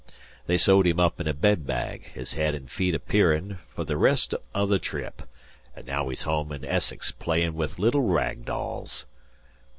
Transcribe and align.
They 0.47 0.57
sewed 0.57 0.87
him 0.87 0.99
up 0.99 1.19
in 1.21 1.27
a 1.27 1.31
bed 1.35 1.67
bag, 1.67 2.07
his 2.07 2.33
head 2.33 2.55
an' 2.55 2.65
feet 2.65 2.95
appearin', 2.95 3.59
fer 3.69 3.83
the 3.83 3.97
rest 3.97 4.33
o' 4.55 4.65
the 4.65 4.79
trip, 4.79 5.21
an' 5.75 5.85
now 5.85 6.09
he's 6.09 6.21
to 6.23 6.25
home 6.29 6.51
in 6.51 6.65
Essex 6.65 7.11
playin' 7.11 7.53
with 7.53 7.77
little 7.77 8.01
rag 8.01 8.43
dolls." 8.45 9.05